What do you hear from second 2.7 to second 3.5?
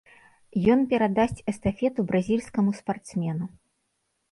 спартсмену.